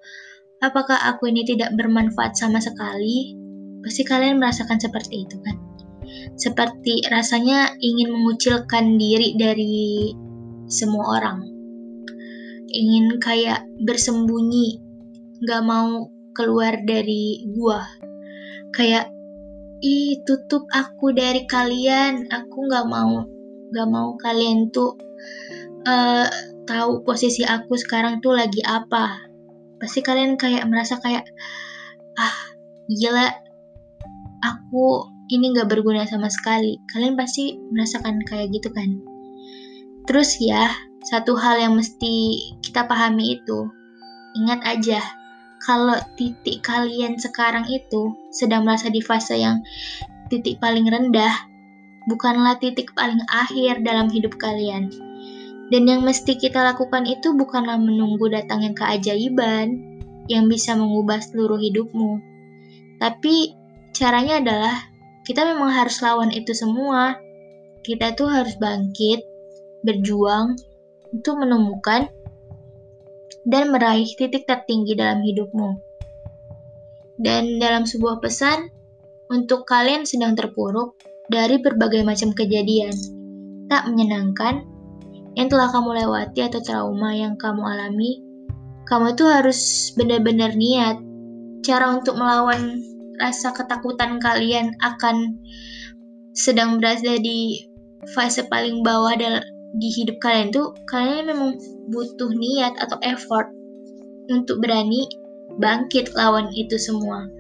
Apakah 0.63 0.95
aku 1.11 1.27
ini 1.27 1.43
tidak 1.43 1.75
bermanfaat 1.75 2.39
sama 2.39 2.63
sekali? 2.63 3.35
Pasti 3.83 4.07
kalian 4.07 4.39
merasakan 4.39 4.79
seperti 4.79 5.27
itu 5.27 5.37
kan? 5.43 5.57
Seperti 6.39 7.03
rasanya 7.11 7.75
ingin 7.83 8.15
mengucilkan 8.15 8.95
diri 8.95 9.35
dari 9.35 10.15
semua 10.71 11.19
orang. 11.19 11.43
Ingin 12.73 13.19
kayak 13.19 13.67
bersembunyi, 13.83 14.79
gak 15.45 15.67
mau 15.67 16.09
keluar 16.33 16.81
dari 16.89 17.45
gua 17.53 17.85
kayak 18.73 19.13
ih 19.85 20.25
tutup 20.25 20.65
aku 20.73 21.13
dari 21.13 21.45
kalian 21.45 22.25
aku 22.33 22.57
nggak 22.67 22.87
mau 22.89 23.25
nggak 23.73 23.89
mau 23.89 24.17
kalian 24.17 24.73
tuh 24.73 24.97
uh, 25.85 26.29
tahu 26.65 27.05
posisi 27.05 27.45
aku 27.45 27.77
sekarang 27.77 28.25
tuh 28.25 28.33
lagi 28.33 28.65
apa 28.65 29.29
pasti 29.83 30.01
kalian 30.07 30.39
kayak 30.39 30.63
merasa 30.71 31.03
kayak 31.03 31.27
ah 32.15 32.37
gila 32.87 33.27
aku 34.47 35.11
ini 35.35 35.51
nggak 35.51 35.67
berguna 35.67 36.07
sama 36.07 36.31
sekali 36.31 36.79
kalian 36.95 37.19
pasti 37.19 37.59
merasakan 37.75 38.23
kayak 38.23 38.55
gitu 38.55 38.71
kan 38.71 39.03
terus 40.07 40.39
ya 40.39 40.71
satu 41.03 41.35
hal 41.35 41.59
yang 41.59 41.75
mesti 41.75 42.39
kita 42.63 42.87
pahami 42.87 43.43
itu, 43.43 43.67
ingat 44.39 44.63
aja, 44.63 45.03
kalau 45.67 45.99
titik 46.15 46.63
kalian 46.63 47.19
sekarang 47.19 47.67
itu 47.67 48.15
sedang 48.31 48.63
merasa 48.63 48.87
di 48.87 49.03
fase 49.03 49.43
yang 49.43 49.59
titik 50.31 50.63
paling 50.63 50.87
rendah, 50.87 51.35
bukanlah 52.07 52.55
titik 52.63 52.95
paling 52.95 53.19
akhir 53.35 53.83
dalam 53.83 54.07
hidup 54.15 54.39
kalian. 54.39 54.95
Dan 55.73 55.89
yang 55.89 56.05
mesti 56.05 56.37
kita 56.37 56.61
lakukan 56.61 57.09
itu 57.09 57.33
bukanlah 57.33 57.81
menunggu 57.81 58.29
datangnya 58.29 58.77
keajaiban 58.77 59.81
yang 60.29 60.45
bisa 60.53 60.77
mengubah 60.77 61.25
seluruh 61.25 61.57
hidupmu. 61.57 62.21
Tapi 63.01 63.57
caranya 63.97 64.45
adalah 64.45 64.77
kita 65.25 65.49
memang 65.49 65.73
harus 65.73 65.97
lawan 66.05 66.29
itu 66.29 66.53
semua. 66.53 67.17
Kita 67.81 68.13
tuh 68.13 68.29
harus 68.29 68.53
bangkit, 68.61 69.25
berjuang 69.81 70.61
untuk 71.09 71.41
menemukan 71.41 72.13
dan 73.49 73.73
meraih 73.73 74.07
titik 74.13 74.45
tertinggi 74.45 74.93
dalam 74.93 75.25
hidupmu. 75.25 75.81
Dan 77.17 77.57
dalam 77.57 77.89
sebuah 77.89 78.21
pesan, 78.21 78.69
untuk 79.33 79.65
kalian 79.65 80.05
sedang 80.05 80.37
terpuruk 80.37 81.01
dari 81.33 81.57
berbagai 81.57 82.05
macam 82.05 82.37
kejadian 82.37 82.93
tak 83.73 83.89
menyenangkan 83.89 84.69
yang 85.39 85.49
telah 85.49 85.73
kamu 85.73 86.05
lewati 86.05 86.45
atau 86.45 86.61
trauma 86.61 87.17
yang 87.17 87.35
kamu 87.41 87.63
alami, 87.65 88.21
kamu 88.85 89.17
itu 89.17 89.25
harus 89.25 89.61
benar-benar 89.97 90.53
niat 90.53 91.01
cara 91.63 91.95
untuk 91.95 92.19
melawan 92.19 92.83
rasa 93.23 93.55
ketakutan 93.55 94.19
kalian 94.19 94.75
akan 94.83 95.39
sedang 96.35 96.83
berada 96.83 97.17
di 97.23 97.65
fase 98.13 98.43
paling 98.51 98.83
bawah 98.83 99.15
di 99.79 99.89
hidup 99.95 100.19
kalian 100.19 100.51
tuh 100.51 100.75
kalian 100.91 101.31
memang 101.31 101.55
butuh 101.95 102.35
niat 102.35 102.75
atau 102.83 102.99
effort 103.07 103.47
untuk 104.27 104.59
berani 104.59 105.07
bangkit 105.63 106.11
lawan 106.19 106.51
itu 106.53 106.75
semua 106.77 107.31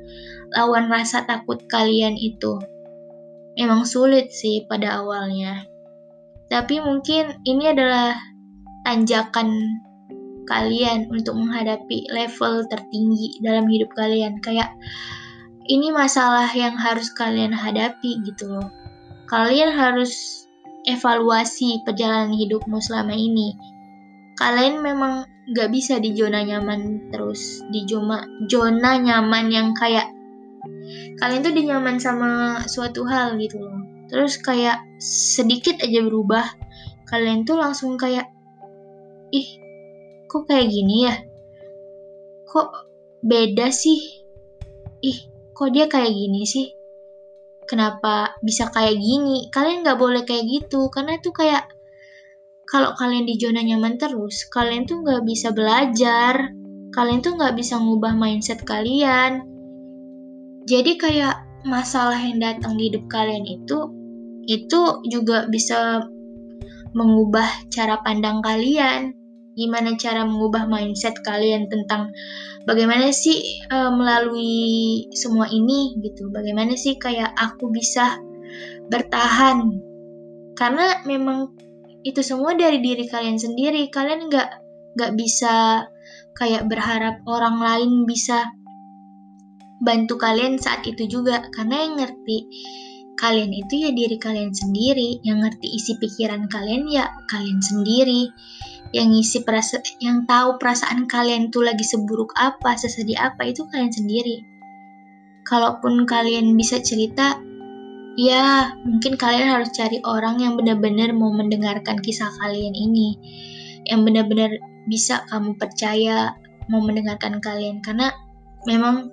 lawan 0.53 0.93
rasa 0.93 1.25
takut 1.25 1.59
kalian 1.69 2.15
itu. 2.21 2.61
Memang 3.57 3.85
sulit 3.85 4.33
sih 4.33 4.65
pada 4.65 5.05
awalnya 5.05 5.69
tapi 6.53 6.85
mungkin 6.85 7.41
ini 7.49 7.73
adalah 7.73 8.13
tanjakan 8.85 9.81
kalian 10.45 11.09
untuk 11.09 11.33
menghadapi 11.41 12.13
level 12.13 12.69
tertinggi 12.69 13.41
dalam 13.41 13.65
hidup 13.65 13.89
kalian 13.97 14.37
kayak 14.45 14.69
ini 15.65 15.89
masalah 15.89 16.53
yang 16.53 16.77
harus 16.77 17.09
kalian 17.17 17.57
hadapi 17.57 18.21
gitu 18.29 18.53
loh 18.53 18.69
kalian 19.33 19.73
harus 19.73 20.45
evaluasi 20.85 21.83
perjalanan 21.87 22.35
hidupmu 22.35 22.79
selama 22.83 23.15
ini. 23.15 23.55
Kalian 24.39 24.83
memang 24.83 25.25
gak 25.55 25.71
bisa 25.71 26.03
di 26.03 26.13
zona 26.17 26.43
nyaman 26.43 27.13
terus, 27.15 27.63
di 27.71 27.87
zona, 27.87 28.27
zona 28.51 28.99
nyaman 28.99 29.49
yang 29.53 29.69
kayak 29.77 30.11
kalian 31.19 31.43
tuh 31.43 31.55
dinyaman 31.55 31.97
sama 32.03 32.63
suatu 32.67 33.07
hal 33.07 33.39
gitu 33.39 33.63
loh. 33.63 33.92
Terus 34.13 34.37
kayak 34.37 34.77
sedikit 35.01 35.81
aja 35.81 36.05
berubah, 36.05 36.45
kalian 37.09 37.49
tuh 37.49 37.57
langsung 37.57 37.97
kayak, 37.97 38.29
ih, 39.33 39.49
kok 40.29 40.45
kayak 40.45 40.69
gini 40.69 41.09
ya? 41.09 41.15
Kok 42.45 42.69
beda 43.25 43.73
sih? 43.73 44.21
Ih, 45.01 45.19
kok 45.57 45.73
dia 45.73 45.89
kayak 45.89 46.13
gini 46.13 46.45
sih? 46.45 46.69
kenapa 47.73 48.37
bisa 48.43 48.69
kayak 48.69 48.99
gini 48.99 49.49
kalian 49.49 49.81
nggak 49.87 49.97
boleh 49.97 50.23
kayak 50.27 50.45
gitu 50.45 50.91
karena 50.91 51.17
itu 51.19 51.31
kayak 51.33 51.65
kalau 52.67 52.93
kalian 53.01 53.29
di 53.29 53.41
zona 53.41 53.65
nyaman 53.65 53.97
terus 53.97 54.45
kalian 54.53 54.85
tuh 54.85 55.01
nggak 55.01 55.25
bisa 55.25 55.57
belajar 55.57 56.53
kalian 56.93 57.25
tuh 57.25 57.33
nggak 57.39 57.57
bisa 57.57 57.81
ngubah 57.81 58.13
mindset 58.13 58.61
kalian 58.67 59.47
jadi 60.69 60.93
kayak 60.99 61.37
masalah 61.65 62.19
yang 62.19 62.43
datang 62.43 62.77
di 62.77 62.91
hidup 62.91 63.09
kalian 63.09 63.47
itu 63.47 63.89
itu 64.47 65.03
juga 65.07 65.47
bisa 65.47 66.03
mengubah 66.93 67.49
cara 67.73 67.99
pandang 68.05 68.45
kalian. 68.45 69.17
Gimana 69.53 70.01
cara 70.01 70.25
mengubah 70.25 70.65
mindset 70.65 71.13
kalian 71.21 71.69
tentang 71.69 72.09
bagaimana 72.65 73.13
sih 73.13 73.37
uh, 73.69 73.93
melalui 73.93 75.05
semua 75.13 75.45
ini 75.53 75.93
gitu. 76.01 76.33
Bagaimana 76.33 76.73
sih 76.73 76.97
kayak 76.97 77.37
aku 77.37 77.69
bisa 77.69 78.17
bertahan? 78.89 79.77
Karena 80.57 81.05
memang 81.05 81.53
itu 82.03 82.25
semua 82.25 82.57
dari 82.57 82.81
diri 82.81 83.05
kalian 83.05 83.37
sendiri. 83.37 83.93
Kalian 83.93 84.33
nggak 84.33 84.51
nggak 84.97 85.13
bisa 85.21 85.85
kayak 86.33 86.65
berharap 86.65 87.21
orang 87.29 87.61
lain 87.61 87.93
bisa 88.09 88.49
bantu 89.85 90.17
kalian 90.17 90.57
saat 90.57 90.81
itu 90.89 91.05
juga. 91.13 91.45
Karena 91.53 91.77
yang 91.85 92.01
ngerti 92.01 92.39
kalian 93.19 93.53
itu 93.53 93.87
ya 93.87 93.91
diri 93.93 94.17
kalian 94.17 94.53
sendiri. 94.53 95.21
Yang 95.25 95.39
ngerti 95.49 95.69
isi 95.73 95.93
pikiran 95.99 96.49
kalian 96.49 96.89
ya 96.89 97.09
kalian 97.29 97.61
sendiri. 97.61 98.31
Yang 98.93 99.07
ngisi 99.17 99.39
perasa 99.45 99.81
yang 100.05 100.29
tahu 100.29 100.61
perasaan 100.61 101.09
kalian 101.09 101.49
tuh 101.49 101.65
lagi 101.65 101.85
seburuk 101.85 102.33
apa, 102.37 102.77
sesedih 102.77 103.17
apa 103.17 103.49
itu 103.49 103.65
kalian 103.73 103.93
sendiri. 103.93 104.45
Kalaupun 105.49 106.05
kalian 106.05 106.55
bisa 106.55 106.79
cerita, 106.79 107.41
ya 108.21 108.77
mungkin 108.85 109.17
kalian 109.17 109.49
harus 109.49 109.73
cari 109.73 109.99
orang 110.05 110.39
yang 110.45 110.55
benar-benar 110.61 111.17
mau 111.17 111.33
mendengarkan 111.33 111.99
kisah 112.05 112.29
kalian 112.45 112.77
ini, 112.77 113.17
yang 113.89 114.05
benar-benar 114.05 114.53
bisa 114.87 115.25
kamu 115.33 115.57
percaya 115.57 116.37
mau 116.69 116.85
mendengarkan 116.85 117.41
kalian. 117.41 117.81
Karena 117.81 118.13
memang 118.69 119.09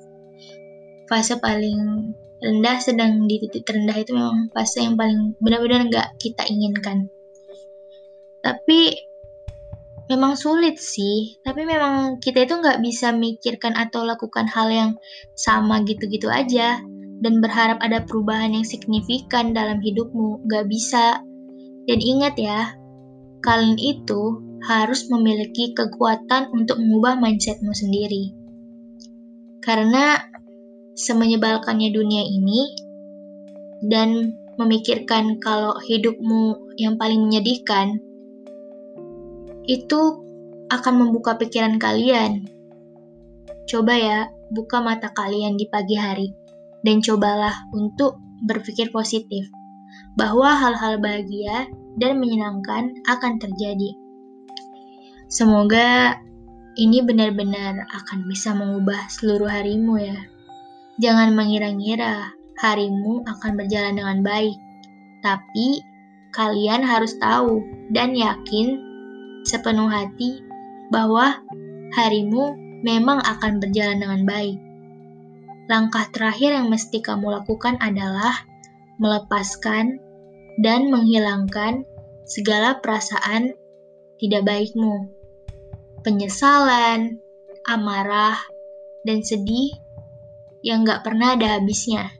fase 1.07 1.39
paling 1.39 2.12
rendah 2.39 2.78
sedang 2.80 3.28
di 3.28 3.39
titik 3.43 3.67
terendah 3.67 3.97
itu 3.99 4.15
memang 4.15 4.47
fase 4.56 4.84
yang 4.84 4.95
paling 4.95 5.36
benar-benar 5.43 5.88
nggak 5.88 6.08
kita 6.19 6.43
inginkan. 6.47 7.12
Tapi 8.39 8.95
memang 10.10 10.34
sulit 10.39 10.80
sih, 10.80 11.38
tapi 11.45 11.67
memang 11.67 12.17
kita 12.23 12.47
itu 12.47 12.58
nggak 12.58 12.80
bisa 12.82 13.12
mikirkan 13.13 13.75
atau 13.75 14.08
lakukan 14.08 14.47
hal 14.49 14.71
yang 14.71 14.91
sama 15.36 15.84
gitu-gitu 15.84 16.32
aja 16.32 16.82
dan 17.19 17.43
berharap 17.43 17.78
ada 17.84 18.02
perubahan 18.08 18.56
yang 18.56 18.65
signifikan 18.65 19.52
dalam 19.52 19.84
hidupmu. 19.84 20.47
Nggak 20.47 20.65
bisa. 20.71 21.19
Dan 21.86 21.99
ingat 21.99 22.39
ya, 22.39 22.73
kalian 23.43 23.75
itu 23.78 24.39
harus 24.67 25.08
memiliki 25.08 25.71
kekuatan 25.75 26.52
untuk 26.52 26.80
mengubah 26.80 27.19
mindsetmu 27.19 27.71
sendiri. 27.71 28.36
Karena 29.63 30.28
semenyebalkannya 30.99 31.95
dunia 31.95 32.27
ini 32.27 32.75
dan 33.88 34.35
memikirkan 34.59 35.39
kalau 35.39 35.79
hidupmu 35.79 36.75
yang 36.75 36.99
paling 36.99 37.31
menyedihkan, 37.31 38.03
itu 39.63 40.19
akan 40.67 40.93
membuka 41.07 41.39
pikiran 41.39 41.79
kalian. 41.79 42.43
Coba 43.71 43.95
ya, 43.95 44.19
buka 44.51 44.83
mata 44.83 45.07
kalian 45.15 45.55
di 45.55 45.71
pagi 45.71 45.95
hari 45.95 46.35
dan 46.83 46.99
cobalah 46.99 47.55
untuk 47.71 48.19
berpikir 48.43 48.91
positif 48.91 49.47
bahwa 50.19 50.51
hal-hal 50.51 50.99
bahagia 50.99 51.71
dan 51.95 52.19
menyenangkan 52.19 52.91
akan 53.07 53.39
terjadi. 53.39 53.95
Semoga 55.29 56.17
ini 56.75 57.05
benar-benar 57.05 57.85
akan 57.93 58.25
bisa 58.25 58.51
mengubah 58.51 59.07
seluruh 59.07 59.47
harimu 59.47 60.01
ya. 60.01 60.19
Jangan 60.99 61.31
mengira-ngira 61.31 62.35
harimu 62.59 63.23
akan 63.23 63.51
berjalan 63.55 63.95
dengan 63.95 64.19
baik, 64.19 64.59
tapi 65.23 65.79
kalian 66.35 66.83
harus 66.83 67.15
tahu 67.23 67.63
dan 67.95 68.12
yakin 68.12 68.83
sepenuh 69.47 69.88
hati 69.88 70.43
bahwa 70.91 71.39
harimu 71.95 72.53
memang 72.83 73.23
akan 73.23 73.63
berjalan 73.63 74.03
dengan 74.03 74.21
baik. 74.27 74.59
Langkah 75.71 76.09
terakhir 76.12 76.59
yang 76.59 76.67
mesti 76.67 76.99
kamu 76.99 77.31
lakukan 77.31 77.79
adalah 77.79 78.35
melepaskan 78.99 80.01
dan 80.59 80.91
menghilangkan 80.91 81.88
segala 82.27 82.83
perasaan 82.83 83.55
tidak 84.19 84.43
baikmu. 84.43 85.07
Penyesalan, 86.03 87.21
amarah, 87.71 88.35
dan 89.07 89.23
sedih 89.23 89.71
yang 90.65 90.83
gak 90.83 91.07
pernah 91.07 91.35
ada 91.35 91.59
habisnya. 91.59 92.11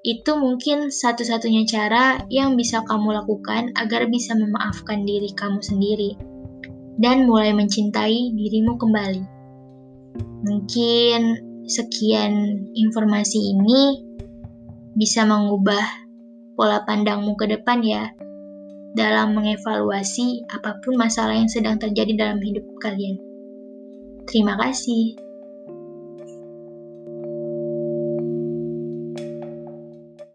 Itu 0.00 0.40
mungkin 0.40 0.88
satu-satunya 0.88 1.68
cara 1.68 2.24
yang 2.32 2.56
bisa 2.56 2.80
kamu 2.88 3.20
lakukan 3.20 3.76
agar 3.76 4.08
bisa 4.08 4.32
memaafkan 4.32 5.04
diri 5.04 5.28
kamu 5.36 5.60
sendiri 5.60 6.16
dan 6.96 7.28
mulai 7.28 7.52
mencintai 7.52 8.32
dirimu 8.32 8.80
kembali. 8.80 9.24
Mungkin 10.40 11.20
sekian 11.68 12.64
informasi 12.72 13.38
ini 13.52 14.00
bisa 14.96 15.28
mengubah 15.28 15.84
pola 16.56 16.80
pandangmu 16.88 17.36
ke 17.36 17.46
depan 17.48 17.84
ya. 17.84 18.08
dalam 18.90 19.38
mengevaluasi 19.38 20.50
apa 20.50 20.82
pun 20.82 20.98
masalah 20.98 21.38
yang 21.38 21.46
sedang 21.46 21.78
terjadi 21.78 22.26
dalam 22.26 22.42
hidup 22.42 22.66
kalian. 22.82 23.22
Terima 24.26 24.58
kasih. 24.58 25.29